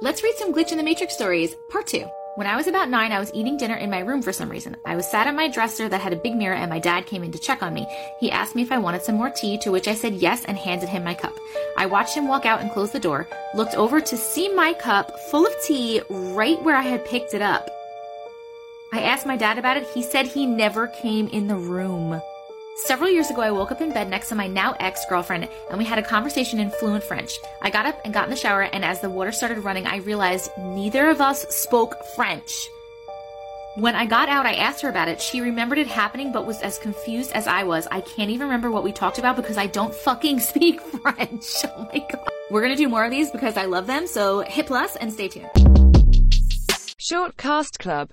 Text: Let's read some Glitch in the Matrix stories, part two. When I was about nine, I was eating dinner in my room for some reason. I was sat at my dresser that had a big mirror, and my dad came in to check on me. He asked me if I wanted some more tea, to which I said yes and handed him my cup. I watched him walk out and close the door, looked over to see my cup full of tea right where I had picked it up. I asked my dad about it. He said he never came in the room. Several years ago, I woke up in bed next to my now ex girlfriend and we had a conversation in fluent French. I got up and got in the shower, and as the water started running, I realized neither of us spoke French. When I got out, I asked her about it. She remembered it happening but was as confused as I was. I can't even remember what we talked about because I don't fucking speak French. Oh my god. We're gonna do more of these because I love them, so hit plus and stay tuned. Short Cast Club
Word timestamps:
Let's 0.00 0.22
read 0.22 0.34
some 0.36 0.52
Glitch 0.52 0.72
in 0.72 0.78
the 0.78 0.84
Matrix 0.84 1.14
stories, 1.14 1.54
part 1.68 1.86
two. 1.86 2.06
When 2.36 2.46
I 2.46 2.56
was 2.56 2.66
about 2.66 2.88
nine, 2.88 3.12
I 3.12 3.18
was 3.18 3.32
eating 3.34 3.56
dinner 3.56 3.76
in 3.76 3.90
my 3.90 4.00
room 4.00 4.22
for 4.22 4.32
some 4.32 4.48
reason. 4.48 4.76
I 4.86 4.96
was 4.96 5.08
sat 5.08 5.26
at 5.26 5.34
my 5.34 5.48
dresser 5.48 5.88
that 5.88 6.00
had 6.00 6.12
a 6.12 6.16
big 6.16 6.34
mirror, 6.34 6.54
and 6.54 6.70
my 6.70 6.78
dad 6.78 7.06
came 7.06 7.22
in 7.22 7.30
to 7.32 7.38
check 7.38 7.62
on 7.62 7.74
me. 7.74 7.86
He 8.18 8.30
asked 8.30 8.54
me 8.54 8.62
if 8.62 8.72
I 8.72 8.78
wanted 8.78 9.02
some 9.02 9.16
more 9.16 9.30
tea, 9.30 9.58
to 9.58 9.70
which 9.70 9.88
I 9.88 9.94
said 9.94 10.14
yes 10.14 10.44
and 10.46 10.56
handed 10.56 10.88
him 10.88 11.04
my 11.04 11.14
cup. 11.14 11.36
I 11.76 11.86
watched 11.86 12.16
him 12.16 12.26
walk 12.26 12.46
out 12.46 12.60
and 12.60 12.70
close 12.70 12.90
the 12.90 12.98
door, 12.98 13.28
looked 13.54 13.74
over 13.74 14.00
to 14.00 14.16
see 14.16 14.48
my 14.52 14.72
cup 14.72 15.18
full 15.30 15.46
of 15.46 15.54
tea 15.62 16.00
right 16.08 16.60
where 16.62 16.76
I 16.76 16.82
had 16.82 17.04
picked 17.04 17.34
it 17.34 17.42
up. 17.42 17.68
I 18.92 19.02
asked 19.02 19.26
my 19.26 19.36
dad 19.36 19.58
about 19.58 19.76
it. 19.76 19.86
He 19.94 20.02
said 20.02 20.26
he 20.26 20.46
never 20.46 20.86
came 20.86 21.28
in 21.28 21.48
the 21.48 21.56
room. 21.56 22.20
Several 22.74 23.10
years 23.10 23.30
ago, 23.30 23.42
I 23.42 23.50
woke 23.50 23.70
up 23.70 23.82
in 23.82 23.92
bed 23.92 24.08
next 24.08 24.30
to 24.30 24.34
my 24.34 24.46
now 24.46 24.74
ex 24.80 25.04
girlfriend 25.06 25.46
and 25.68 25.78
we 25.78 25.84
had 25.84 25.98
a 25.98 26.02
conversation 26.02 26.58
in 26.58 26.70
fluent 26.70 27.04
French. 27.04 27.38
I 27.60 27.68
got 27.68 27.84
up 27.84 28.00
and 28.04 28.14
got 28.14 28.24
in 28.24 28.30
the 28.30 28.36
shower, 28.36 28.62
and 28.62 28.82
as 28.82 29.00
the 29.00 29.10
water 29.10 29.30
started 29.30 29.58
running, 29.58 29.86
I 29.86 29.96
realized 29.96 30.50
neither 30.58 31.10
of 31.10 31.20
us 31.20 31.42
spoke 31.54 31.94
French. 32.16 32.68
When 33.76 33.94
I 33.94 34.06
got 34.06 34.30
out, 34.30 34.46
I 34.46 34.54
asked 34.54 34.80
her 34.82 34.88
about 34.88 35.08
it. 35.08 35.20
She 35.20 35.42
remembered 35.42 35.78
it 35.78 35.86
happening 35.86 36.32
but 36.32 36.46
was 36.46 36.60
as 36.62 36.78
confused 36.78 37.32
as 37.32 37.46
I 37.46 37.62
was. 37.64 37.86
I 37.90 38.00
can't 38.00 38.30
even 38.30 38.46
remember 38.46 38.70
what 38.70 38.84
we 38.84 38.92
talked 38.92 39.18
about 39.18 39.36
because 39.36 39.58
I 39.58 39.66
don't 39.66 39.94
fucking 39.94 40.40
speak 40.50 40.80
French. 40.80 41.64
Oh 41.76 41.88
my 41.92 41.98
god. 41.98 42.28
We're 42.50 42.62
gonna 42.62 42.76
do 42.76 42.88
more 42.88 43.04
of 43.04 43.10
these 43.10 43.30
because 43.30 43.56
I 43.58 43.66
love 43.66 43.86
them, 43.86 44.06
so 44.06 44.40
hit 44.40 44.66
plus 44.66 44.96
and 44.96 45.12
stay 45.12 45.28
tuned. 45.28 45.50
Short 46.98 47.36
Cast 47.36 47.78
Club 47.78 48.10